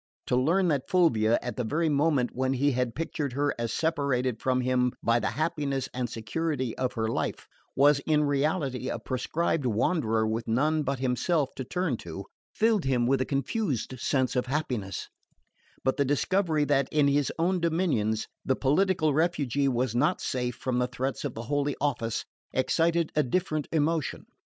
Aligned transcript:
To 0.25 0.35
learn 0.35 0.67
that 0.69 0.89
Fulvia, 0.89 1.37
at 1.43 1.57
the 1.57 1.63
very 1.63 1.87
moment 1.87 2.31
when 2.33 2.53
he 2.53 2.71
had 2.71 2.95
pictured 2.95 3.33
her 3.33 3.53
as 3.59 3.71
separated 3.71 4.41
from 4.41 4.61
him 4.61 4.93
by 5.03 5.19
the 5.19 5.27
happiness 5.37 5.89
and 5.93 6.09
security 6.09 6.75
of 6.75 6.93
her 6.93 7.07
life, 7.07 7.47
was 7.75 7.99
in 8.07 8.23
reality 8.23 8.89
a 8.89 8.97
proscribed 8.97 9.67
wanderer 9.67 10.25
with 10.27 10.47
none 10.47 10.81
but 10.81 10.97
himself 10.97 11.53
to 11.55 11.63
turn 11.63 11.97
to, 11.97 12.25
filled 12.51 12.83
him 12.83 13.05
with 13.05 13.21
a 13.21 13.25
confused 13.25 13.99
sense 13.99 14.35
of 14.35 14.47
happiness; 14.47 15.07
but 15.83 15.97
the 15.97 16.03
discovery 16.05 16.65
that, 16.65 16.89
in 16.91 17.07
his 17.07 17.31
own 17.37 17.59
dominions, 17.59 18.27
the 18.43 18.55
political 18.55 19.13
refugee 19.13 19.67
was 19.67 19.93
not 19.93 20.19
safe 20.19 20.55
from 20.55 20.79
the 20.79 20.87
threats 20.87 21.23
of 21.23 21.35
the 21.35 21.43
Holy 21.43 21.75
Office, 21.79 22.25
excited 22.55 23.11
a 23.15 23.21
different 23.21 23.67
emotion. 23.71 24.25